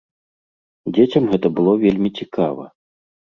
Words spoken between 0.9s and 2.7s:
Дзецям гэта было вельмі цікава.